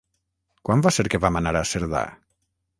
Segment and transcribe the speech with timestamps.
[0.69, 2.05] Quan va ser que vam anar a Cerdà?